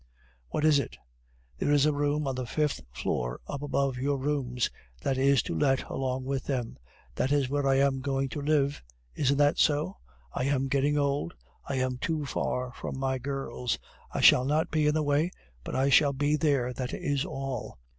[0.49, 0.97] "What is it?"
[1.59, 5.53] "There is a room on the fifth floor, up above your rooms, that is to
[5.55, 6.79] let along with them;
[7.13, 8.81] that is where I am going to live,
[9.13, 9.97] isn't that so?
[10.33, 11.35] I am getting old:
[11.69, 13.77] I am too far from my girls.
[14.11, 15.29] I shall not be in the way,
[15.63, 17.77] but I shall be there, that is all.